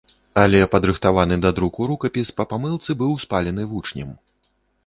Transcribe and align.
Але 0.43 0.61
падрыхтаваны 0.75 1.37
да 1.43 1.51
друку 1.59 1.89
рукапіс 1.91 2.31
па 2.39 2.47
памылцы 2.55 2.91
быў 3.03 3.13
спалены 3.25 3.71
вучнем. 3.75 4.09